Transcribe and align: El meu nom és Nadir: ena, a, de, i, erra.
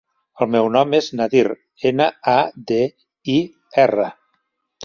El 0.43 0.47
meu 0.53 0.69
nom 0.75 0.95
és 0.99 1.09
Nadir: 1.19 1.43
ena, 1.91 2.09
a, 2.33 2.35
de, 2.73 2.81
i, 3.35 3.37
erra. 3.85 4.09